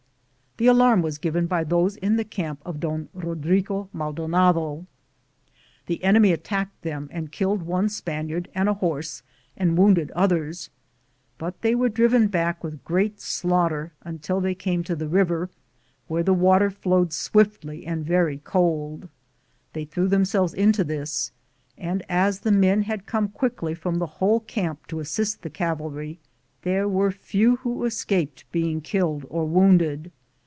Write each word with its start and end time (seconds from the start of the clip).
The 0.57 0.67
alarm 0.67 1.01
was 1.01 1.17
given 1.17 1.47
by 1.47 1.63
those 1.63 1.95
in 1.95 2.17
the 2.17 2.25
camp 2.25 2.61
of 2.65 2.81
Don 2.81 3.07
Eodrigo 3.17 3.87
Maldonado. 3.93 4.85
The 5.87 6.03
enemy 6.03 6.33
at 6.33 6.43
tacked 6.43 6.81
them 6.83 7.07
and 7.11 7.31
killed 7.31 7.63
one 7.63 7.87
Spaniard 7.89 8.47
and 8.53 8.67
a 8.69 8.73
horse 8.75 9.23
and 9.57 9.75
wounded 9.77 10.11
others, 10.11 10.69
but 11.39 11.61
they 11.61 11.73
were 11.73 11.85
am 11.87 11.93
Google 11.93 11.93
THE 11.93 12.09
JOURNEY 12.09 12.25
OF 12.25 12.31
CORONADO 12.31 12.31
driven 12.31 12.31
back 12.53 12.63
with 12.63 12.83
great 12.85 13.21
slaughter 13.21 13.93
until 14.03 14.41
they 14.41 14.53
came 14.53 14.83
to 14.83 14.95
the 14.95 15.07
river, 15.07 15.49
where 16.07 16.21
the 16.21 16.33
water 16.33 16.69
flowed 16.69 17.11
swiftly 17.13 17.83
and 17.85 18.05
very 18.05 18.37
cold. 18.37 19.07
They 19.73 19.85
threw 19.85 20.09
them 20.09 20.25
selves 20.25 20.53
into 20.53 20.83
this, 20.83 21.31
and 21.77 22.03
as 22.09 22.41
the 22.41 22.51
men 22.51 22.83
had 22.83 23.07
coma 23.07 23.29
quickly 23.29 23.73
from 23.73 23.97
the 23.97 24.05
whole 24.19 24.41
camp 24.41 24.85
to 24.87 24.99
assist 24.99 25.41
the 25.41 25.49
cavalry, 25.49 26.19
there 26.61 26.87
were 26.89 27.09
few 27.09 27.55
who 27.55 27.83
escaped 27.85 28.43
being 28.51 28.81
killed 28.81 29.25
or 29.29 29.45
wounded. 29.47 30.11